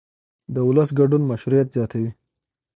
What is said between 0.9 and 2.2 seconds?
ګډون مشروعیت زیاتوي